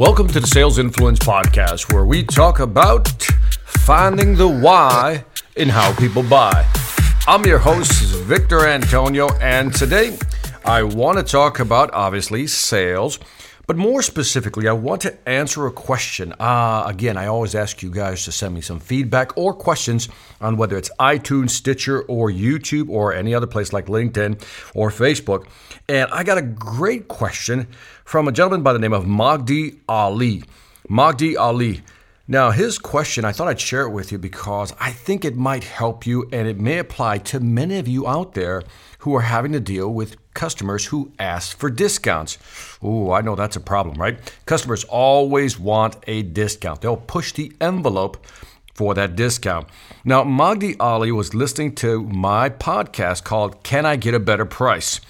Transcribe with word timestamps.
Welcome 0.00 0.28
to 0.28 0.40
the 0.40 0.46
Sales 0.46 0.78
Influence 0.78 1.18
Podcast, 1.18 1.92
where 1.92 2.06
we 2.06 2.22
talk 2.24 2.60
about 2.60 3.06
finding 3.66 4.34
the 4.34 4.48
why 4.48 5.26
in 5.56 5.68
how 5.68 5.94
people 5.94 6.22
buy. 6.22 6.66
I'm 7.26 7.44
your 7.44 7.58
host, 7.58 7.92
Victor 8.24 8.66
Antonio, 8.66 9.28
and 9.42 9.74
today 9.74 10.16
I 10.64 10.84
want 10.84 11.18
to 11.18 11.22
talk 11.22 11.60
about 11.60 11.92
obviously 11.92 12.46
sales 12.46 13.18
but 13.70 13.76
more 13.76 14.02
specifically, 14.02 14.66
I 14.66 14.72
want 14.72 15.02
to 15.02 15.16
answer 15.28 15.64
a 15.64 15.70
question. 15.70 16.34
Uh, 16.40 16.82
again, 16.88 17.16
I 17.16 17.28
always 17.28 17.54
ask 17.54 17.84
you 17.84 17.90
guys 17.92 18.24
to 18.24 18.32
send 18.32 18.52
me 18.52 18.60
some 18.60 18.80
feedback 18.80 19.38
or 19.38 19.54
questions 19.54 20.08
on 20.40 20.56
whether 20.56 20.76
it's 20.76 20.90
iTunes, 20.98 21.50
Stitcher, 21.50 22.02
or 22.02 22.32
YouTube, 22.32 22.88
or 22.88 23.14
any 23.14 23.32
other 23.32 23.46
place 23.46 23.72
like 23.72 23.86
LinkedIn 23.86 24.42
or 24.74 24.90
Facebook. 24.90 25.46
And 25.88 26.10
I 26.10 26.24
got 26.24 26.36
a 26.36 26.42
great 26.42 27.06
question 27.06 27.68
from 28.04 28.26
a 28.26 28.32
gentleman 28.32 28.64
by 28.64 28.72
the 28.72 28.80
name 28.80 28.92
of 28.92 29.04
Magdi 29.04 29.78
Ali. 29.88 30.42
Magdi 30.88 31.36
Ali. 31.38 31.82
Now, 32.30 32.52
his 32.52 32.78
question, 32.78 33.24
I 33.24 33.32
thought 33.32 33.48
I'd 33.48 33.58
share 33.58 33.80
it 33.80 33.90
with 33.90 34.12
you 34.12 34.18
because 34.18 34.72
I 34.78 34.92
think 34.92 35.24
it 35.24 35.34
might 35.34 35.64
help 35.64 36.06
you 36.06 36.28
and 36.30 36.46
it 36.46 36.60
may 36.60 36.78
apply 36.78 37.18
to 37.18 37.40
many 37.40 37.76
of 37.76 37.88
you 37.88 38.06
out 38.06 38.34
there 38.34 38.62
who 39.00 39.16
are 39.16 39.22
having 39.22 39.50
to 39.50 39.58
deal 39.58 39.92
with 39.92 40.14
customers 40.32 40.86
who 40.86 41.10
ask 41.18 41.58
for 41.58 41.70
discounts. 41.70 42.38
Ooh, 42.84 43.10
I 43.10 43.20
know 43.20 43.34
that's 43.34 43.56
a 43.56 43.60
problem, 43.60 44.00
right? 44.00 44.16
Customers 44.46 44.84
always 44.84 45.58
want 45.58 45.96
a 46.06 46.22
discount, 46.22 46.82
they'll 46.82 46.96
push 46.96 47.32
the 47.32 47.52
envelope 47.60 48.24
for 48.74 48.94
that 48.94 49.16
discount. 49.16 49.68
Now, 50.04 50.22
Magdi 50.22 50.76
Ali 50.78 51.10
was 51.10 51.34
listening 51.34 51.74
to 51.76 52.04
my 52.04 52.48
podcast 52.48 53.24
called 53.24 53.64
Can 53.64 53.84
I 53.84 53.96
Get 53.96 54.14
a 54.14 54.20
Better 54.20 54.46
Price? 54.46 55.00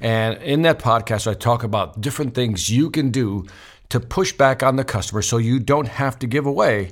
And 0.00 0.42
in 0.42 0.62
that 0.62 0.78
podcast, 0.78 1.30
I 1.30 1.34
talk 1.34 1.62
about 1.62 2.00
different 2.00 2.34
things 2.34 2.70
you 2.70 2.88
can 2.88 3.10
do 3.10 3.44
to 3.90 4.00
push 4.00 4.32
back 4.32 4.62
on 4.62 4.76
the 4.76 4.84
customer 4.84 5.22
so 5.22 5.36
you 5.36 5.58
don't 5.58 5.88
have 5.88 6.18
to 6.20 6.26
give 6.26 6.46
away 6.46 6.90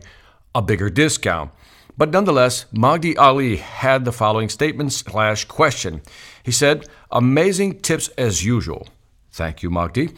a 0.55 0.63
bigger 0.63 0.91
discount. 0.91 1.51
But 1.97 2.11
nonetheless, 2.11 2.67
Magdi 2.73 3.17
Ali 3.19 3.57
had 3.57 4.05
the 4.05 4.13
following 4.13 4.49
statement 4.49 4.93
slash 4.93 5.47
question. 5.47 6.03
He 6.45 6.53
said, 6.53 6.87
Amazing 7.11 7.81
tips 7.81 8.09
as 8.19 8.45
usual. 8.45 8.87
Thank 9.33 9.63
you, 9.63 9.71
Magdi. 9.71 10.17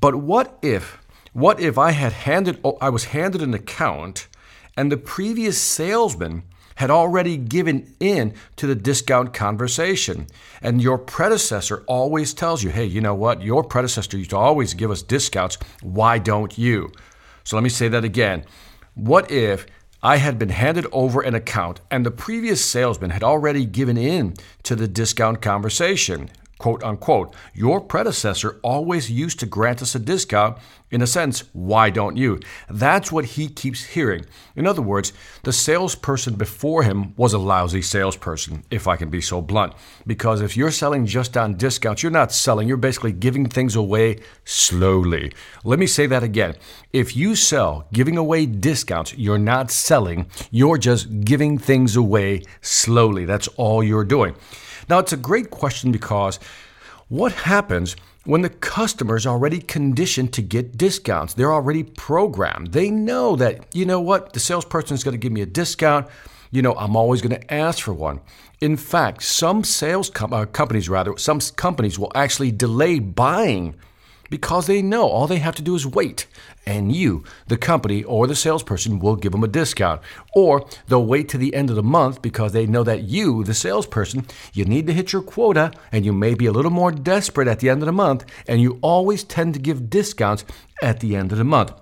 But 0.00 0.16
what 0.16 0.58
if, 0.62 0.98
what 1.32 1.60
if 1.60 1.78
I 1.78 1.92
had 1.92 2.12
handed, 2.12 2.60
I 2.80 2.88
was 2.88 3.04
handed 3.06 3.42
an 3.42 3.54
account 3.54 4.26
and 4.76 4.90
the 4.90 4.96
previous 4.96 5.60
salesman 5.60 6.42
had 6.76 6.90
already 6.90 7.36
given 7.36 7.94
in 8.00 8.34
to 8.56 8.66
the 8.66 8.74
discount 8.74 9.34
conversation. 9.34 10.26
And 10.62 10.82
your 10.82 10.98
predecessor 10.98 11.84
always 11.86 12.32
tells 12.32 12.62
you, 12.62 12.70
hey, 12.70 12.84
you 12.86 13.00
know 13.00 13.14
what? 13.14 13.42
Your 13.42 13.62
predecessor 13.62 14.16
used 14.16 14.30
to 14.30 14.36
always 14.36 14.74
give 14.74 14.90
us 14.90 15.02
discounts. 15.02 15.58
Why 15.82 16.18
don't 16.18 16.56
you? 16.56 16.90
So 17.44 17.56
let 17.56 17.62
me 17.62 17.68
say 17.68 17.88
that 17.88 18.04
again. 18.04 18.44
What 18.94 19.30
if 19.30 19.66
I 20.02 20.16
had 20.16 20.38
been 20.38 20.48
handed 20.48 20.86
over 20.92 21.20
an 21.20 21.34
account 21.34 21.80
and 21.90 22.06
the 22.06 22.10
previous 22.10 22.64
salesman 22.64 23.10
had 23.10 23.22
already 23.22 23.66
given 23.66 23.96
in 23.96 24.34
to 24.62 24.74
the 24.74 24.88
discount 24.88 25.42
conversation? 25.42 26.30
Quote 26.60 26.84
unquote. 26.84 27.34
Your 27.54 27.80
predecessor 27.80 28.60
always 28.62 29.10
used 29.10 29.40
to 29.40 29.46
grant 29.46 29.82
us 29.82 29.96
a 29.96 29.98
discount. 29.98 30.58
In 30.92 31.02
a 31.02 31.06
sense, 31.06 31.44
why 31.52 31.88
don't 31.88 32.16
you? 32.16 32.40
That's 32.68 33.12
what 33.12 33.24
he 33.24 33.48
keeps 33.48 33.84
hearing. 33.84 34.26
In 34.56 34.66
other 34.66 34.82
words, 34.82 35.12
the 35.44 35.52
salesperson 35.52 36.34
before 36.34 36.82
him 36.82 37.14
was 37.16 37.32
a 37.32 37.38
lousy 37.38 37.80
salesperson, 37.80 38.64
if 38.72 38.88
I 38.88 38.96
can 38.96 39.08
be 39.08 39.20
so 39.20 39.40
blunt. 39.40 39.72
Because 40.04 40.40
if 40.40 40.56
you're 40.56 40.72
selling 40.72 41.06
just 41.06 41.36
on 41.36 41.56
discounts, 41.56 42.02
you're 42.02 42.10
not 42.10 42.32
selling, 42.32 42.66
you're 42.66 42.76
basically 42.76 43.12
giving 43.12 43.48
things 43.48 43.76
away 43.76 44.18
slowly. 44.44 45.32
Let 45.62 45.78
me 45.78 45.86
say 45.86 46.06
that 46.08 46.24
again. 46.24 46.56
If 46.92 47.16
you 47.16 47.36
sell 47.36 47.86
giving 47.92 48.16
away 48.16 48.46
discounts, 48.46 49.14
you're 49.16 49.38
not 49.38 49.70
selling, 49.70 50.26
you're 50.50 50.78
just 50.78 51.20
giving 51.20 51.56
things 51.56 51.94
away 51.94 52.42
slowly. 52.62 53.26
That's 53.26 53.46
all 53.56 53.84
you're 53.84 54.04
doing. 54.04 54.34
Now, 54.90 54.98
it's 54.98 55.12
a 55.12 55.16
great 55.16 55.50
question 55.50 55.92
because 55.92 56.40
what 57.06 57.30
happens 57.30 57.94
when 58.24 58.42
the 58.42 58.48
customer 58.48 59.14
is 59.14 59.24
already 59.24 59.60
conditioned 59.60 60.32
to 60.32 60.42
get 60.42 60.76
discounts? 60.76 61.32
They're 61.32 61.52
already 61.52 61.84
programmed. 61.84 62.72
They 62.72 62.90
know 62.90 63.36
that, 63.36 63.72
you 63.72 63.86
know 63.86 64.00
what, 64.00 64.32
the 64.32 64.40
salesperson 64.40 64.96
is 64.96 65.04
going 65.04 65.12
to 65.12 65.18
give 65.18 65.30
me 65.30 65.42
a 65.42 65.46
discount. 65.46 66.08
You 66.50 66.62
know, 66.62 66.74
I'm 66.74 66.96
always 66.96 67.22
going 67.22 67.40
to 67.40 67.54
ask 67.54 67.84
for 67.84 67.92
one. 67.94 68.20
In 68.60 68.76
fact, 68.76 69.22
some 69.22 69.62
sales 69.62 70.10
com- 70.10 70.32
uh, 70.32 70.46
companies, 70.46 70.88
rather, 70.88 71.16
some 71.16 71.38
companies 71.54 71.96
will 71.96 72.10
actually 72.16 72.50
delay 72.50 72.98
buying 72.98 73.76
because 74.30 74.66
they 74.66 74.80
know 74.80 75.06
all 75.06 75.26
they 75.26 75.38
have 75.38 75.56
to 75.56 75.62
do 75.62 75.74
is 75.74 75.86
wait, 75.86 76.26
and 76.64 76.94
you, 76.94 77.24
the 77.48 77.56
company 77.56 78.04
or 78.04 78.26
the 78.26 78.36
salesperson, 78.36 78.98
will 78.98 79.16
give 79.16 79.32
them 79.32 79.44
a 79.44 79.48
discount. 79.48 80.00
Or 80.34 80.66
they'll 80.86 81.04
wait 81.04 81.28
to 81.30 81.38
the 81.38 81.54
end 81.54 81.68
of 81.68 81.76
the 81.76 81.82
month 81.82 82.22
because 82.22 82.52
they 82.52 82.66
know 82.66 82.84
that 82.84 83.02
you, 83.02 83.44
the 83.44 83.54
salesperson, 83.54 84.26
you 84.52 84.64
need 84.64 84.86
to 84.86 84.92
hit 84.92 85.12
your 85.12 85.22
quota 85.22 85.72
and 85.92 86.04
you 86.04 86.12
may 86.12 86.34
be 86.34 86.46
a 86.46 86.52
little 86.52 86.70
more 86.70 86.92
desperate 86.92 87.48
at 87.48 87.60
the 87.60 87.68
end 87.68 87.82
of 87.82 87.86
the 87.86 87.92
month, 87.92 88.24
and 88.46 88.60
you 88.60 88.78
always 88.80 89.24
tend 89.24 89.54
to 89.54 89.60
give 89.60 89.90
discounts 89.90 90.44
at 90.82 91.00
the 91.00 91.16
end 91.16 91.32
of 91.32 91.38
the 91.38 91.44
month. 91.44 91.72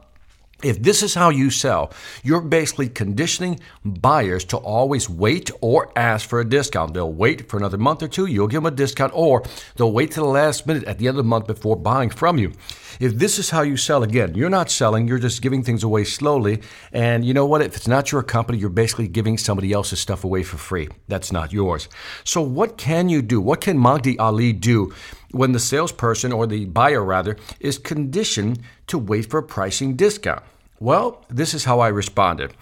If 0.61 0.83
this 0.83 1.05
is 1.05 1.15
how 1.15 1.31
you 1.31 1.51
sell, 1.51 1.93
you're 2.25 2.41
basically 2.41 2.89
conditioning 2.89 3.61
buyers 3.85 4.45
to 4.47 4.57
always 4.57 5.09
wait 5.09 5.53
or 5.61 5.93
ask 5.95 6.29
for 6.29 6.41
a 6.41 6.49
discount. 6.49 6.95
They'll 6.95 7.13
wait 7.13 7.49
for 7.49 7.59
another 7.59 7.79
month 7.79 8.03
or 8.03 8.09
two, 8.09 8.27
you'll 8.27 8.49
give 8.49 8.65
them 8.65 8.73
a 8.73 8.77
discount, 8.77 9.13
or 9.15 9.45
they'll 9.77 9.93
wait 9.93 10.11
to 10.13 10.21
the 10.21 10.27
last 10.27 10.67
minute 10.67 10.83
at 10.85 10.99
the 10.99 11.07
end 11.07 11.17
of 11.17 11.25
the 11.25 11.29
month 11.29 11.47
before 11.47 11.77
buying 11.77 12.11
from 12.11 12.39
you. 12.39 12.53
If 12.99 13.15
this 13.15 13.39
is 13.39 13.51
how 13.51 13.63
you 13.63 13.77
sell, 13.77 14.03
again, 14.03 14.35
you're 14.35 14.51
not 14.51 14.69
selling, 14.69 15.07
you're 15.07 15.21
just 15.21 15.43
giving 15.43 15.63
things 15.63 15.85
away 15.85 16.03
slowly. 16.03 16.63
And 16.93 17.25
you 17.25 17.33
know 17.33 17.47
what? 17.47 17.63
If 17.63 17.77
it's 17.77 17.87
not 17.87 18.11
your 18.11 18.25
company, 18.25 18.59
you're 18.59 18.71
basically 18.71 19.07
giving 19.07 19.39
somebody 19.39 19.73
else's 19.73 20.01
stuff 20.01 20.25
away 20.25 20.43
for 20.43 20.57
free. 20.57 20.89
That's 21.07 21.31
not 21.31 21.53
yours. 21.53 21.89
So, 22.25 22.43
what 22.43 22.77
can 22.77 23.09
you 23.09 23.23
do? 23.23 23.41
What 23.41 23.61
can 23.61 23.79
Magdi 23.79 24.17
Ali 24.19 24.53
do 24.53 24.93
when 25.31 25.53
the 25.53 25.59
salesperson 25.59 26.33
or 26.33 26.47
the 26.47 26.65
buyer, 26.67 27.05
rather, 27.05 27.37
is 27.61 27.79
conditioned 27.79 28.61
to 28.87 28.99
wait 28.99 29.31
for 29.31 29.39
a 29.39 29.43
pricing 29.43 29.97
discount? 29.97 30.43
Well, 30.81 31.25
this 31.29 31.55
is 31.55 31.65
how 31.65 31.81
I 31.81 31.89
responded. 31.89 32.55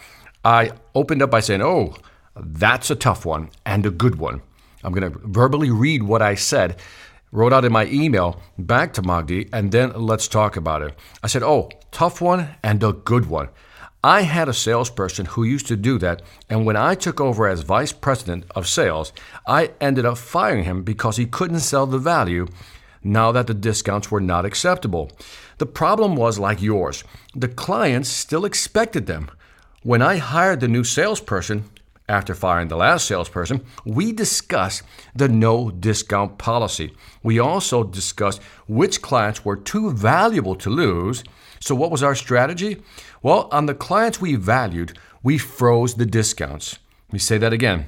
I 0.45 0.73
opened 0.95 1.23
up 1.23 1.31
by 1.31 1.41
saying, 1.41 1.63
Oh, 1.63 1.95
that's 2.35 2.91
a 2.91 2.97
tough 2.97 3.25
one 3.25 3.51
and 3.65 3.85
a 3.87 3.91
good 3.91 4.17
one. 4.17 4.43
I'm 4.83 4.93
going 4.93 5.11
to 5.11 5.19
verbally 5.25 5.71
read 5.71 6.03
what 6.03 6.23
I 6.23 6.35
said 6.35 6.81
wrote 7.33 7.53
out 7.53 7.65
in 7.65 7.73
my 7.73 7.87
email 7.87 8.41
back 8.59 8.93
to 8.95 9.03
Magdi, 9.03 9.49
and 9.53 9.73
then 9.73 9.93
let's 9.95 10.29
talk 10.29 10.57
about 10.57 10.83
it. 10.83 10.95
I 11.23 11.27
said, 11.27 11.43
Oh, 11.43 11.69
tough 11.91 12.21
one 12.21 12.49
and 12.63 12.83
a 12.83 12.93
good 12.93 13.27
one. 13.27 13.49
I 14.07 14.23
had 14.23 14.49
a 14.49 14.55
salesperson 14.55 15.27
who 15.27 15.43
used 15.43 15.67
to 15.67 15.77
do 15.77 15.99
that, 15.99 16.23
and 16.49 16.65
when 16.65 16.77
I 16.77 16.95
took 16.95 17.21
over 17.21 17.49
as 17.49 17.63
vice 17.63 17.91
president 17.91 18.45
of 18.55 18.69
sales, 18.69 19.13
I 19.49 19.73
ended 19.81 20.07
up 20.07 20.17
firing 20.17 20.63
him 20.63 20.85
because 20.85 21.17
he 21.17 21.27
couldn't 21.27 21.59
sell 21.59 21.87
the 21.87 21.99
value 21.99 22.47
now 23.03 23.33
that 23.33 23.49
the 23.49 23.53
discounts 23.55 24.09
were 24.09 24.21
not 24.21 24.45
acceptable. 24.45 25.11
The 25.59 25.67
problem 25.67 26.15
was 26.15 26.39
like 26.39 26.63
yours 26.63 27.03
the 27.35 27.49
clients 27.49 28.09
still 28.09 28.45
expected 28.45 29.07
them. 29.07 29.29
When 29.83 30.03
I 30.03 30.19
hired 30.19 30.61
the 30.61 30.69
new 30.69 30.85
salesperson, 30.85 31.65
after 32.09 32.35
firing 32.35 32.69
the 32.69 32.77
last 32.77 33.07
salesperson, 33.07 33.65
we 33.85 34.13
discussed 34.13 34.83
the 35.15 35.29
no 35.29 35.71
discount 35.71 36.39
policy. 36.39 36.95
We 37.23 37.39
also 37.39 37.83
discussed 37.83 38.43
which 38.69 39.03
clients 39.03 39.45
were 39.45 39.57
too 39.57 39.93
valuable 39.93 40.55
to 40.57 40.71
lose. 40.71 41.25
So, 41.61 41.75
what 41.75 41.91
was 41.91 42.03
our 42.03 42.15
strategy? 42.15 42.83
Well, 43.23 43.49
on 43.51 43.67
the 43.67 43.75
clients 43.75 44.21
we 44.21 44.37
valued, 44.37 44.99
we 45.23 45.39
froze 45.39 45.95
the 45.95 46.07
discounts. 46.07 46.79
Let 47.09 47.15
me 47.15 47.19
say 47.19 47.39
that 47.39 47.53
again. 47.53 47.87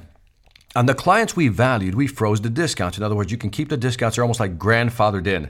On 0.75 0.85
the 0.85 0.93
clients 0.93 1.35
we 1.35 1.47
valued, 1.47 1.95
we 1.95 2.05
froze 2.05 2.41
the 2.41 2.49
discounts. 2.49 2.97
In 2.97 3.03
other 3.03 3.15
words, 3.15 3.31
you 3.31 3.37
can 3.37 3.49
keep 3.49 3.69
the 3.69 3.77
discounts, 3.77 4.15
they're 4.15 4.23
almost 4.23 4.39
like 4.39 4.59
grandfathered 4.59 5.27
in. 5.27 5.49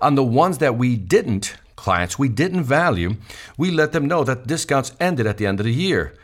On 0.00 0.14
the 0.14 0.24
ones 0.24 0.58
that 0.58 0.76
we 0.76 0.96
didn't, 0.96 1.56
clients 1.76 2.18
we 2.18 2.28
didn't 2.28 2.64
value, 2.64 3.16
we 3.56 3.70
let 3.70 3.92
them 3.92 4.08
know 4.08 4.24
that 4.24 4.46
discounts 4.46 4.92
ended 4.98 5.26
at 5.26 5.36
the 5.36 5.46
end 5.46 5.60
of 5.60 5.66
the 5.66 5.72
year. 5.72 6.14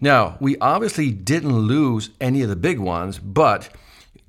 Now, 0.00 0.36
we 0.40 0.58
obviously 0.58 1.10
didn't 1.10 1.56
lose 1.56 2.10
any 2.20 2.42
of 2.42 2.48
the 2.48 2.56
big 2.56 2.78
ones, 2.78 3.18
but 3.18 3.70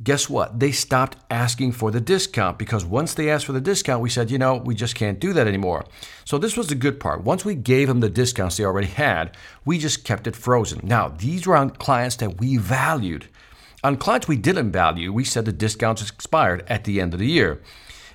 guess 0.02 0.30
what? 0.30 0.60
They 0.60 0.72
stopped 0.72 1.18
asking 1.30 1.74
for 1.74 1.92
the 1.92 2.00
discount 2.00 2.58
because 2.58 2.86
once 2.86 3.14
they 3.14 3.30
asked 3.30 3.46
for 3.46 3.52
the 3.52 3.62
discount, 3.62 4.02
we 4.02 4.10
said, 4.10 4.31
you 4.31 4.38
know, 4.38 4.56
we 4.56 4.75
just 4.75 4.96
can't 4.96 5.19
do 5.19 5.34
that 5.34 5.48
anymore. 5.48 5.86
So 6.24 6.38
this 6.38 6.56
was 6.56 6.68
the 6.68 6.75
good 6.75 7.00
part. 7.00 7.24
Once 7.24 7.44
we 7.44 7.56
gave 7.56 7.88
them 7.88 8.00
the 8.00 8.10
discounts 8.10 8.58
they 8.58 8.64
already 8.64 8.88
had, 8.88 9.36
we 9.66 9.78
just 9.78 10.04
kept 10.04 10.28
it 10.28 10.36
frozen. 10.36 10.81
Now, 10.84 11.10
these 11.10 11.46
were 11.46 11.58
on 11.58 11.72
clients 11.72 12.16
that 12.18 12.40
we 12.40 12.58
valued. 12.58 13.28
On 13.84 13.98
clients 13.98 14.28
we 14.28 14.38
didn't 14.38 14.72
value, 14.72 15.12
we 15.12 15.24
said 15.24 15.46
the 15.46 15.52
discounts 15.52 16.08
expired 16.10 16.63
at 16.68 16.84
the 16.84 17.02
end 17.02 17.13
of 17.13 17.20
the 17.20 17.28
year. 17.28 17.62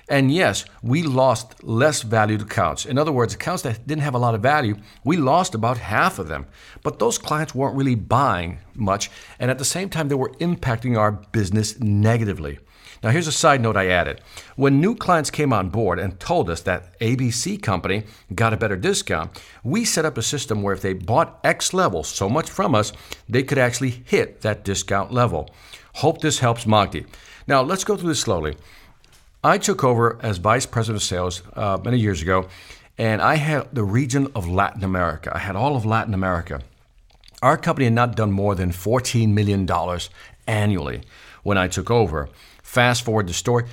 And 0.09 0.31
yes, 0.31 0.65
we 0.81 1.01
lost 1.01 1.63
less 1.63 2.01
valued 2.01 2.41
accounts. 2.41 2.85
In 2.85 2.97
other 2.97 3.11
words, 3.11 3.33
accounts 3.33 3.63
that 3.63 3.87
didn't 3.87 4.03
have 4.03 4.15
a 4.15 4.19
lot 4.19 4.35
of 4.35 4.41
value, 4.41 4.75
we 5.05 5.15
lost 5.15 5.55
about 5.55 5.77
half 5.77 6.19
of 6.19 6.27
them. 6.27 6.45
But 6.83 6.99
those 6.99 7.17
clients 7.17 7.55
weren't 7.55 7.77
really 7.77 7.95
buying 7.95 8.59
much, 8.75 9.09
and 9.39 9.49
at 9.49 9.59
the 9.59 9.65
same 9.65 9.89
time, 9.89 10.09
they 10.09 10.15
were 10.15 10.33
impacting 10.39 10.97
our 10.97 11.11
business 11.11 11.79
negatively. 11.79 12.59
Now, 13.01 13.09
here's 13.09 13.27
a 13.27 13.33
side 13.33 13.61
note 13.61 13.75
I 13.75 13.89
added. 13.89 14.21
When 14.55 14.79
new 14.79 14.95
clients 14.95 15.29
came 15.29 15.51
on 15.51 15.69
board 15.69 15.99
and 15.99 16.19
told 16.21 16.49
us 16.49 16.61
that 16.61 16.97
ABC 16.99 17.61
company 17.61 18.05
got 18.33 18.53
a 18.53 18.57
better 18.57 18.77
discount, 18.77 19.41
we 19.61 19.83
set 19.83 20.05
up 20.05 20.17
a 20.17 20.21
system 20.21 20.61
where 20.61 20.73
if 20.73 20.81
they 20.81 20.93
bought 20.93 21.39
X 21.43 21.73
level, 21.73 22.03
so 22.03 22.29
much 22.29 22.49
from 22.49 22.73
us, 22.73 22.93
they 23.27 23.43
could 23.43 23.57
actually 23.57 24.03
hit 24.05 24.41
that 24.41 24.63
discount 24.63 25.11
level. 25.11 25.49
Hope 25.95 26.21
this 26.21 26.39
helps 26.39 26.63
Magdi. 26.63 27.05
Now, 27.45 27.61
let's 27.61 27.83
go 27.83 27.97
through 27.97 28.09
this 28.09 28.21
slowly. 28.21 28.55
I 29.43 29.57
took 29.57 29.83
over 29.83 30.17
as 30.21 30.37
vice 30.37 30.65
president 30.65 31.01
of 31.01 31.03
sales 31.03 31.41
uh, 31.53 31.77
many 31.83 31.99
years 31.99 32.21
ago, 32.21 32.47
and 32.97 33.21
I 33.21 33.35
had 33.35 33.75
the 33.75 33.83
region 33.83 34.29
of 34.35 34.47
Latin 34.47 34.85
America. 34.85 35.31
I 35.35 35.39
had 35.39 35.57
all 35.57 35.75
of 35.75 35.85
Latin 35.85 36.13
America. 36.13 36.61
Our 37.41 37.57
company 37.57 37.85
had 37.85 37.93
not 37.93 38.15
done 38.15 38.31
more 38.31 38.55
than 38.55 38.71
$14 38.71 39.33
million 39.33 39.67
annually 40.47 41.01
when 41.43 41.57
I 41.57 41.67
took 41.67 41.91
over. 41.91 42.29
Fast 42.61 43.03
forward 43.03 43.27
the 43.27 43.33
story. 43.33 43.65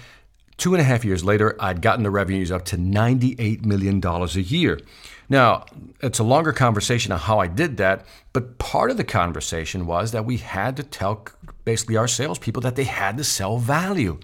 Two 0.57 0.75
and 0.75 0.81
a 0.81 0.85
half 0.85 1.05
years 1.05 1.23
later, 1.23 1.55
I'd 1.61 1.81
gotten 1.81 2.03
the 2.03 2.11
revenues 2.11 2.51
up 2.51 2.65
to 2.67 2.77
$98 2.77 3.65
million 3.65 4.05
a 4.05 4.27
year. 4.41 4.81
Now, 5.29 5.67
it's 6.01 6.19
a 6.19 6.25
longer 6.25 6.53
conversation 6.53 7.13
on 7.13 7.21
how 7.21 7.39
I 7.39 7.47
did 7.47 7.77
that, 7.77 8.05
but 8.33 8.59
part 8.59 8.91
of 8.91 8.97
the 8.97 9.05
conversation 9.05 9.87
was 9.87 10.11
that 10.11 10.25
we 10.25 10.39
had 10.39 10.77
to 10.79 10.83
tell 10.83 11.25
basically 11.65 11.97
our 11.97 12.09
salespeople 12.09 12.61
that 12.63 12.75
they 12.75 12.85
had 12.85 13.17
to 13.19 13.25
sell 13.25 13.59
value. 13.59 14.19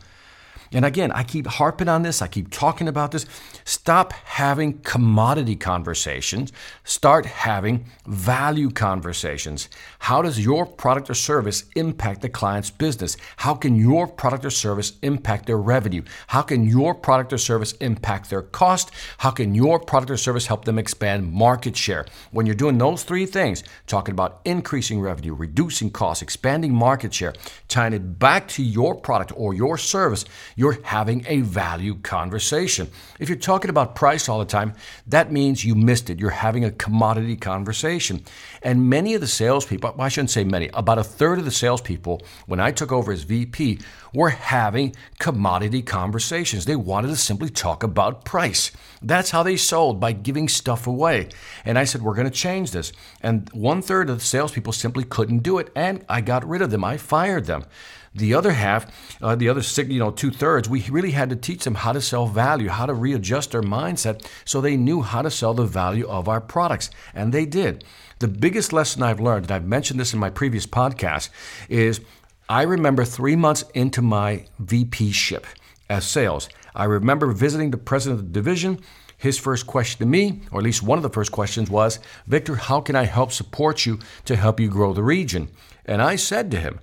And 0.72 0.84
again, 0.84 1.12
I 1.12 1.22
keep 1.22 1.46
harping 1.46 1.88
on 1.88 2.02
this, 2.02 2.22
I 2.22 2.28
keep 2.28 2.50
talking 2.50 2.88
about 2.88 3.12
this. 3.12 3.26
Stop 3.64 4.12
having 4.12 4.78
commodity 4.80 5.56
conversations, 5.56 6.52
start 6.84 7.26
having 7.26 7.86
value 8.06 8.70
conversations. 8.70 9.68
How 10.00 10.22
does 10.22 10.38
your 10.38 10.66
product 10.66 11.10
or 11.10 11.14
service 11.14 11.64
impact 11.74 12.22
the 12.22 12.28
client's 12.28 12.70
business? 12.70 13.16
How 13.36 13.54
can 13.54 13.76
your 13.76 14.06
product 14.06 14.44
or 14.44 14.50
service 14.50 14.92
impact 15.02 15.46
their 15.46 15.58
revenue? 15.58 16.02
How 16.28 16.42
can 16.42 16.64
your 16.64 16.94
product 16.94 17.32
or 17.32 17.38
service 17.38 17.72
impact 17.72 18.30
their 18.30 18.42
cost? 18.42 18.90
How 19.18 19.30
can 19.30 19.54
your 19.54 19.80
product 19.80 20.10
or 20.10 20.16
service 20.16 20.46
help 20.46 20.64
them 20.64 20.78
expand 20.78 21.32
market 21.32 21.76
share? 21.76 22.06
When 22.30 22.46
you're 22.46 22.54
doing 22.54 22.78
those 22.78 23.02
three 23.02 23.26
things, 23.26 23.64
talking 23.86 24.12
about 24.12 24.40
increasing 24.44 25.00
revenue, 25.00 25.34
reducing 25.34 25.90
costs, 25.90 26.22
expanding 26.22 26.72
market 26.72 27.12
share, 27.12 27.34
tying 27.68 27.92
it 27.92 28.18
back 28.18 28.48
to 28.48 28.62
your 28.62 28.94
product 28.94 29.32
or 29.36 29.54
your 29.54 29.78
service, 29.78 30.24
you're 30.56 30.80
having 30.82 31.24
a 31.28 31.42
value 31.42 31.94
conversation. 31.96 32.88
If 33.20 33.28
you're 33.28 33.38
talking 33.38 33.70
about 33.70 33.94
price 33.94 34.28
all 34.28 34.38
the 34.38 34.46
time, 34.46 34.74
that 35.06 35.30
means 35.30 35.64
you 35.64 35.74
missed 35.74 36.10
it. 36.10 36.18
You're 36.18 36.30
having 36.30 36.64
a 36.64 36.70
commodity 36.70 37.36
conversation. 37.36 38.24
And 38.62 38.88
many 38.90 39.14
of 39.14 39.20
the 39.20 39.26
salespeople, 39.26 39.94
I 40.00 40.08
shouldn't 40.08 40.30
say 40.30 40.44
many, 40.44 40.70
about 40.72 40.98
a 40.98 41.04
third 41.04 41.38
of 41.38 41.44
the 41.44 41.50
salespeople, 41.50 42.22
when 42.46 42.58
I 42.58 42.72
took 42.72 42.90
over 42.90 43.12
as 43.12 43.22
VP, 43.22 43.80
were 44.14 44.30
having 44.30 44.96
commodity 45.18 45.82
conversations. 45.82 46.64
They 46.64 46.74
wanted 46.74 47.08
to 47.08 47.16
simply 47.16 47.50
talk 47.50 47.82
about 47.82 48.24
price. 48.24 48.72
That's 49.02 49.30
how 49.30 49.42
they 49.42 49.58
sold 49.58 50.00
by 50.00 50.12
giving 50.12 50.48
stuff 50.48 50.86
away. 50.86 51.28
And 51.66 51.78
I 51.78 51.84
said, 51.84 52.00
we're 52.00 52.14
going 52.14 52.30
to 52.30 52.30
change 52.30 52.70
this. 52.70 52.92
And 53.22 53.50
one 53.52 53.82
third 53.82 54.08
of 54.08 54.18
the 54.18 54.24
salespeople 54.24 54.72
simply 54.72 55.04
couldn't 55.04 55.40
do 55.40 55.58
it. 55.58 55.70
And 55.76 56.02
I 56.08 56.22
got 56.22 56.48
rid 56.48 56.62
of 56.62 56.70
them. 56.70 56.82
I 56.82 56.96
fired 56.96 57.44
them. 57.44 57.66
The 58.16 58.34
other 58.34 58.52
half, 58.52 58.86
uh, 59.22 59.34
the 59.34 59.48
other 59.48 59.62
six, 59.62 59.90
you 59.90 59.98
know, 59.98 60.10
two 60.10 60.30
thirds, 60.30 60.68
we 60.68 60.82
really 60.90 61.10
had 61.10 61.30
to 61.30 61.36
teach 61.36 61.64
them 61.64 61.74
how 61.74 61.92
to 61.92 62.00
sell 62.00 62.26
value, 62.26 62.68
how 62.68 62.86
to 62.86 62.94
readjust 62.94 63.52
their 63.52 63.62
mindset 63.62 64.26
so 64.44 64.60
they 64.60 64.76
knew 64.76 65.02
how 65.02 65.22
to 65.22 65.30
sell 65.30 65.54
the 65.54 65.64
value 65.64 66.08
of 66.08 66.28
our 66.28 66.40
products. 66.40 66.90
And 67.14 67.32
they 67.32 67.46
did. 67.46 67.84
The 68.18 68.28
biggest 68.28 68.72
lesson 68.72 69.02
I've 69.02 69.20
learned, 69.20 69.46
and 69.46 69.52
I've 69.52 69.66
mentioned 69.66 70.00
this 70.00 70.14
in 70.14 70.18
my 70.18 70.30
previous 70.30 70.66
podcast, 70.66 71.28
is 71.68 72.00
I 72.48 72.62
remember 72.62 73.04
three 73.04 73.36
months 73.36 73.64
into 73.74 74.00
my 74.00 74.46
VP 74.58 75.12
ship 75.12 75.46
as 75.88 76.06
sales, 76.06 76.48
I 76.74 76.84
remember 76.84 77.30
visiting 77.32 77.70
the 77.70 77.78
president 77.78 78.20
of 78.20 78.26
the 78.26 78.32
division. 78.32 78.80
His 79.18 79.38
first 79.38 79.66
question 79.66 80.00
to 80.00 80.06
me, 80.06 80.42
or 80.52 80.58
at 80.58 80.64
least 80.64 80.82
one 80.82 80.98
of 80.98 81.02
the 81.02 81.10
first 81.10 81.32
questions, 81.32 81.70
was 81.70 81.98
Victor, 82.26 82.56
how 82.56 82.80
can 82.80 82.96
I 82.96 83.04
help 83.04 83.32
support 83.32 83.86
you 83.86 83.98
to 84.26 84.36
help 84.36 84.60
you 84.60 84.68
grow 84.68 84.92
the 84.92 85.02
region? 85.02 85.48
And 85.86 86.02
I 86.02 86.16
said 86.16 86.50
to 86.50 86.60
him, 86.60 86.80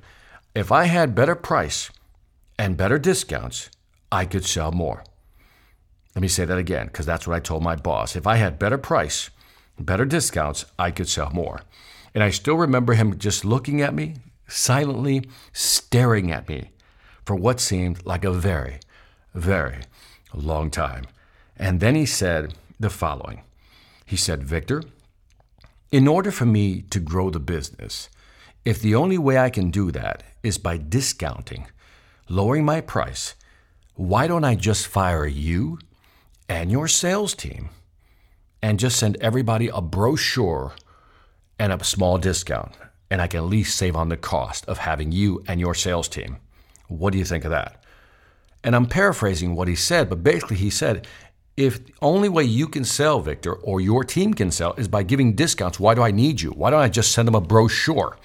if 0.55 0.71
I 0.71 0.85
had 0.85 1.15
better 1.15 1.35
price 1.35 1.89
and 2.59 2.77
better 2.77 2.99
discounts, 2.99 3.69
I 4.11 4.25
could 4.25 4.45
sell 4.45 4.71
more. 4.71 5.03
Let 6.15 6.21
me 6.21 6.27
say 6.27 6.45
that 6.45 6.57
again, 6.57 6.87
because 6.87 7.07
that's 7.07 7.27
what 7.27 7.35
I 7.35 7.39
told 7.39 7.63
my 7.63 7.75
boss. 7.75 8.15
If 8.15 8.27
I 8.27 8.35
had 8.35 8.59
better 8.59 8.77
price, 8.77 9.31
better 9.79 10.05
discounts, 10.05 10.65
I 10.77 10.91
could 10.91 11.09
sell 11.09 11.31
more. 11.31 11.61
And 12.13 12.23
I 12.23 12.29
still 12.29 12.55
remember 12.55 12.93
him 12.93 13.17
just 13.17 13.43
looking 13.43 13.81
at 13.81 13.95
me, 13.95 14.15
silently 14.47 15.27
staring 15.51 16.31
at 16.31 16.47
me 16.47 16.69
for 17.25 17.35
what 17.35 17.59
seemed 17.59 18.05
like 18.05 18.23
a 18.23 18.31
very, 18.31 18.79
very 19.33 19.79
long 20.33 20.69
time. 20.69 21.05
And 21.57 21.79
then 21.79 21.95
he 21.95 22.05
said 22.05 22.53
the 22.79 22.91
following 22.91 23.41
He 24.05 24.15
said, 24.15 24.43
Victor, 24.43 24.83
in 25.91 26.07
order 26.07 26.31
for 26.31 26.45
me 26.45 26.81
to 26.81 26.99
grow 26.99 27.31
the 27.31 27.39
business, 27.39 28.09
if 28.65 28.81
the 28.81 28.95
only 28.95 29.17
way 29.17 29.37
I 29.37 29.49
can 29.49 29.71
do 29.71 29.91
that 29.91 30.23
is 30.41 30.57
by 30.57 30.77
discounting, 30.77 31.67
lowering 32.29 32.63
my 32.63 32.81
price, 32.81 33.35
why 33.95 34.27
don't 34.27 34.45
I 34.45 34.55
just 34.55 34.87
fire 34.87 35.25
you 35.25 35.79
and 36.47 36.71
your 36.71 36.87
sales 36.87 37.35
team 37.35 37.69
and 38.61 38.79
just 38.79 38.97
send 38.97 39.17
everybody 39.19 39.67
a 39.67 39.81
brochure 39.81 40.73
and 41.59 41.73
a 41.73 41.83
small 41.83 42.17
discount? 42.17 42.73
And 43.11 43.21
I 43.21 43.27
can 43.27 43.39
at 43.41 43.45
least 43.45 43.77
save 43.77 43.95
on 43.95 44.09
the 44.09 44.17
cost 44.17 44.65
of 44.67 44.79
having 44.79 45.11
you 45.11 45.43
and 45.47 45.59
your 45.59 45.75
sales 45.75 46.07
team. 46.07 46.37
What 46.87 47.11
do 47.11 47.19
you 47.19 47.25
think 47.25 47.45
of 47.45 47.51
that? 47.51 47.83
And 48.63 48.75
I'm 48.75 48.87
paraphrasing 48.87 49.55
what 49.55 49.67
he 49.67 49.75
said, 49.75 50.09
but 50.09 50.23
basically 50.23 50.57
he 50.57 50.69
said, 50.69 51.05
if 51.55 51.85
the 51.85 51.93
only 52.01 52.29
way 52.29 52.43
you 52.43 52.67
can 52.67 52.83
sell, 52.83 53.19
Victor, 53.19 53.53
or 53.53 53.79
your 53.79 54.03
team 54.03 54.33
can 54.33 54.49
sell 54.49 54.73
is 54.73 54.87
by 54.87 55.03
giving 55.03 55.35
discounts, 55.35 55.79
why 55.79 55.93
do 55.93 56.01
I 56.01 56.09
need 56.11 56.41
you? 56.41 56.51
Why 56.51 56.71
don't 56.71 56.79
I 56.79 56.89
just 56.89 57.11
send 57.11 57.27
them 57.27 57.35
a 57.35 57.41
brochure? 57.41 58.17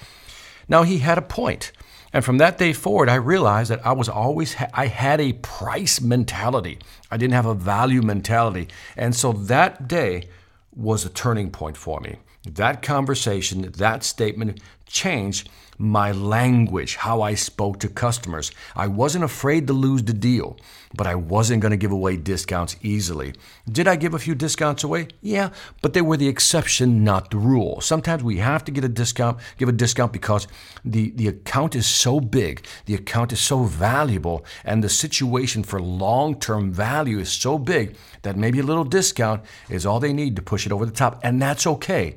Now, 0.69 0.83
he 0.83 0.99
had 0.99 1.19
a 1.19 1.23
point. 1.23 1.73
And 2.13 2.25
from 2.25 2.39
that 2.39 2.59
day 2.59 2.73
forward, 2.73 3.09
I 3.09 3.17
realized 3.17 3.71
that 3.71 3.85
I 3.87 3.93
was 3.93 4.09
always, 4.09 4.57
I 4.73 4.87
had 4.87 5.21
a 5.21 5.35
price 5.35 6.01
mentality. 6.01 6.79
I 7.11 7.17
didn't 7.17 7.35
have 7.35 7.47
a 7.47 7.55
value 7.55 8.03
mentality. 8.03 8.69
And 8.97 9.15
so 9.15 9.33
that 9.33 9.89
day 9.89 10.29
was 10.75 11.05
a 11.05 11.11
turning 11.11 11.51
point 11.51 11.77
for 11.77 12.01
me. 12.01 12.17
That 12.45 12.81
conversation, 12.83 13.63
that 13.63 14.05
statement 14.05 14.61
changed 14.89 15.49
my 15.79 16.11
language, 16.11 16.97
how 16.97 17.23
I 17.23 17.35
spoke 17.35 17.79
to 17.81 17.89
customers. 17.89 18.51
I 18.75 18.89
wasn't 18.89 19.25
afraid 19.25 19.69
to 19.69 19.73
lose 19.73 20.03
the 20.03 20.13
deal, 20.13 20.57
but 20.95 21.07
I 21.07 21.15
wasn't 21.15 21.63
going 21.63 21.71
to 21.71 21.77
give 21.77 21.93
away 21.93 22.17
discounts 22.17 22.77
easily. 22.83 23.35
Did 23.71 23.87
I 23.87 23.95
give 23.95 24.13
a 24.13 24.19
few 24.19 24.35
discounts 24.35 24.83
away? 24.83 25.07
Yeah, 25.23 25.51
but 25.81 25.93
they 25.93 26.03
were 26.03 26.17
the 26.17 26.27
exception, 26.27 27.05
not 27.05 27.31
the 27.31 27.37
rule. 27.37 27.81
Sometimes 27.81 28.25
we 28.25 28.39
have 28.39 28.65
to 28.65 28.73
get 28.73 28.85
a 28.85 28.89
discount, 28.89 29.39
give 29.57 29.69
a 29.69 29.73
discount 29.73 30.13
because 30.13 30.49
the, 30.85 31.11
the 31.13 31.29
account 31.29 31.77
is 31.77 31.87
so 31.87 32.19
big, 32.19 32.67
the 32.87 32.95
account 32.97 33.33
is 33.33 33.41
so 33.41 33.63
valuable, 33.63 34.45
and 34.65 34.83
the 34.83 34.89
situation 34.89 35.63
for 35.63 35.81
long 35.81 36.41
term 36.41 36.73
value 36.73 37.21
is 37.21 37.31
so 37.31 37.57
big 37.57 37.97
that 38.23 38.37
maybe 38.37 38.59
a 38.59 38.65
little 38.65 38.85
discount 38.85 39.45
is 39.69 39.87
all 39.87 40.01
they 40.01 40.13
need 40.13 40.35
to 40.35 40.43
push 40.43 40.67
it 40.67 40.73
over 40.73 40.85
the 40.85 40.93
top, 40.93 41.21
and 41.23 41.41
that's 41.41 41.69
okay. 41.69 42.17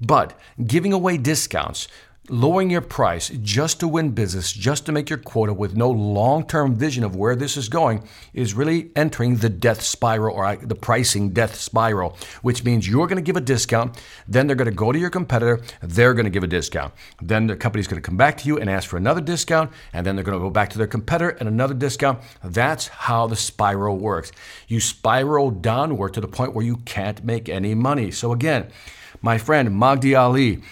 But 0.00 0.38
giving 0.66 0.92
away 0.92 1.16
discounts 1.16 1.88
lowering 2.30 2.68
your 2.68 2.80
price 2.80 3.30
just 3.42 3.80
to 3.80 3.88
win 3.88 4.10
business, 4.10 4.52
just 4.52 4.86
to 4.86 4.92
make 4.92 5.08
your 5.08 5.18
quota 5.18 5.52
with 5.52 5.76
no 5.76 5.90
long 5.90 6.46
term 6.46 6.74
vision 6.74 7.04
of 7.04 7.16
where 7.16 7.34
this 7.34 7.56
is 7.56 7.68
going, 7.68 8.06
is 8.34 8.54
really 8.54 8.90
entering 8.96 9.36
the 9.36 9.48
death 9.48 9.82
spiral 9.82 10.36
or 10.36 10.44
uh, 10.44 10.56
the 10.60 10.74
pricing 10.74 11.30
death 11.30 11.54
spiral, 11.54 12.16
which 12.42 12.64
means 12.64 12.88
you're 12.88 13.06
going 13.06 13.16
to 13.16 13.22
give 13.22 13.36
a 13.36 13.40
discount, 13.40 14.00
then 14.26 14.46
they're 14.46 14.56
going 14.56 14.70
to 14.70 14.74
go 14.74 14.92
to 14.92 14.98
your 14.98 15.10
competitor, 15.10 15.60
they're 15.82 16.14
going 16.14 16.24
to 16.24 16.30
give 16.30 16.42
a 16.42 16.48
discount. 16.48 16.92
Then 17.22 17.46
the 17.46 17.56
company's 17.56 17.88
going 17.88 18.00
to 18.00 18.06
come 18.06 18.16
back 18.16 18.36
to 18.38 18.46
you 18.46 18.58
and 18.58 18.68
ask 18.68 18.88
for 18.88 18.96
another 18.96 19.20
discount, 19.20 19.72
and 19.92 20.06
then 20.06 20.14
they're 20.14 20.24
going 20.24 20.38
to 20.38 20.44
go 20.44 20.50
back 20.50 20.70
to 20.70 20.78
their 20.78 20.86
competitor 20.86 21.30
and 21.40 21.48
another 21.48 21.74
discount. 21.74 22.20
That's 22.42 22.88
how 22.88 23.26
the 23.26 23.36
spiral 23.36 23.98
works. 23.98 24.32
You 24.66 24.80
spiral 24.80 25.50
downward 25.50 26.14
to 26.14 26.20
the 26.20 26.28
point 26.28 26.54
where 26.54 26.64
you 26.64 26.76
can't 26.78 27.24
make 27.24 27.48
any 27.48 27.74
money. 27.74 28.10
So, 28.10 28.32
again, 28.32 28.70
my 29.20 29.38
friend 29.38 29.70
Magdi 29.70 30.18
Ali, 30.18 30.62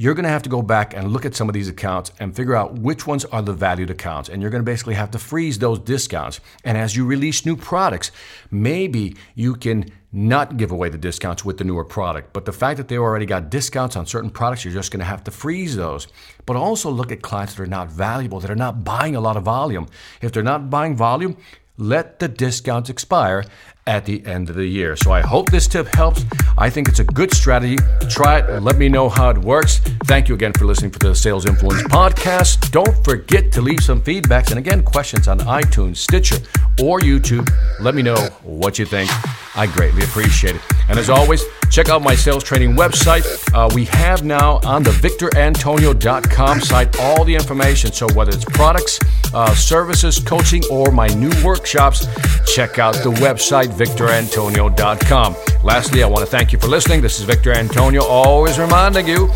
you're 0.00 0.14
going 0.14 0.24
to 0.24 0.30
have 0.30 0.44
to 0.44 0.48
go 0.48 0.62
back 0.62 0.94
and 0.94 1.12
look 1.12 1.24
at 1.24 1.34
some 1.34 1.48
of 1.48 1.54
these 1.54 1.68
accounts 1.68 2.12
and 2.20 2.34
figure 2.34 2.54
out 2.54 2.78
which 2.78 3.04
ones 3.04 3.24
are 3.24 3.42
the 3.42 3.52
valued 3.52 3.90
accounts. 3.90 4.28
And 4.28 4.40
you're 4.40 4.50
going 4.50 4.62
to 4.62 4.70
basically 4.70 4.94
have 4.94 5.10
to 5.10 5.18
freeze 5.18 5.58
those 5.58 5.80
discounts. 5.80 6.38
And 6.64 6.78
as 6.78 6.94
you 6.94 7.04
release 7.04 7.44
new 7.44 7.56
products, 7.56 8.12
maybe 8.48 9.16
you 9.34 9.56
can 9.56 9.90
not 10.12 10.56
give 10.56 10.70
away 10.70 10.88
the 10.88 10.98
discounts 10.98 11.44
with 11.44 11.58
the 11.58 11.64
newer 11.64 11.84
product. 11.84 12.32
But 12.32 12.44
the 12.44 12.52
fact 12.52 12.76
that 12.76 12.86
they 12.86 12.96
already 12.96 13.26
got 13.26 13.50
discounts 13.50 13.96
on 13.96 14.06
certain 14.06 14.30
products, 14.30 14.64
you're 14.64 14.72
just 14.72 14.92
going 14.92 15.00
to 15.00 15.04
have 15.04 15.24
to 15.24 15.32
freeze 15.32 15.74
those. 15.74 16.06
But 16.46 16.54
also 16.54 16.90
look 16.90 17.10
at 17.10 17.20
clients 17.20 17.54
that 17.54 17.62
are 17.64 17.66
not 17.66 17.90
valuable, 17.90 18.38
that 18.38 18.52
are 18.52 18.54
not 18.54 18.84
buying 18.84 19.16
a 19.16 19.20
lot 19.20 19.36
of 19.36 19.42
volume. 19.42 19.88
If 20.22 20.30
they're 20.30 20.44
not 20.44 20.70
buying 20.70 20.96
volume, 20.96 21.36
let 21.78 22.18
the 22.18 22.28
discounts 22.28 22.90
expire 22.90 23.44
at 23.86 24.04
the 24.04 24.24
end 24.26 24.50
of 24.50 24.56
the 24.56 24.66
year. 24.66 24.96
So 24.96 25.12
I 25.12 25.22
hope 25.22 25.50
this 25.50 25.66
tip 25.66 25.86
helps. 25.94 26.24
I 26.58 26.68
think 26.68 26.88
it's 26.88 26.98
a 26.98 27.04
good 27.04 27.32
strategy. 27.32 27.78
Try 28.10 28.40
it. 28.40 28.62
Let 28.62 28.76
me 28.76 28.88
know 28.88 29.08
how 29.08 29.30
it 29.30 29.38
works. 29.38 29.78
Thank 30.04 30.28
you 30.28 30.34
again 30.34 30.52
for 30.52 30.66
listening 30.66 30.90
to 30.90 30.98
the 30.98 31.14
Sales 31.14 31.46
Influence 31.46 31.82
podcast. 31.84 32.70
Don't 32.70 33.02
forget 33.02 33.50
to 33.52 33.62
leave 33.62 33.80
some 33.80 34.02
feedbacks 34.02 34.50
and 34.50 34.58
again 34.58 34.82
questions 34.82 35.26
on 35.26 35.38
iTunes, 35.40 35.96
Stitcher, 35.96 36.36
or 36.82 37.00
YouTube. 37.00 37.48
Let 37.80 37.94
me 37.94 38.02
know 38.02 38.16
what 38.42 38.78
you 38.78 38.84
think. 38.84 39.10
I 39.56 39.66
greatly 39.66 40.02
appreciate 40.02 40.56
it. 40.56 40.62
And 40.88 40.98
as 40.98 41.08
always, 41.08 41.42
check 41.70 41.88
out 41.88 42.02
my 42.02 42.14
sales 42.14 42.44
training 42.44 42.74
website. 42.74 43.24
Uh, 43.54 43.72
we 43.74 43.84
have 43.86 44.24
now 44.24 44.60
on 44.64 44.82
the 44.82 44.90
victorantonio.com 44.90 46.60
site 46.60 47.00
all 47.00 47.24
the 47.24 47.34
information. 47.34 47.92
So 47.92 48.06
whether 48.14 48.32
it's 48.32 48.44
products, 48.44 48.98
uh, 49.34 49.54
services, 49.54 50.18
coaching, 50.18 50.62
or 50.70 50.90
my 50.90 51.08
new 51.08 51.32
workshops, 51.44 52.06
check 52.46 52.78
out 52.78 52.94
the 52.94 53.10
website 53.10 53.68
victorantonio.com. 53.68 55.36
Lastly, 55.64 56.02
I 56.02 56.06
want 56.06 56.24
to 56.24 56.30
thank 56.30 56.52
you 56.52 56.58
for 56.58 56.68
listening. 56.68 57.00
This 57.00 57.18
is 57.18 57.24
Victor 57.24 57.52
Antonio, 57.52 58.02
always 58.02 58.58
reminding 58.58 59.06
you 59.06 59.28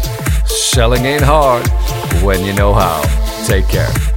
selling 0.46 1.04
ain't 1.04 1.22
hard 1.24 1.66
when 2.22 2.44
you 2.44 2.52
know 2.54 2.72
how. 2.72 3.02
Take 3.46 3.68
care. 3.68 4.11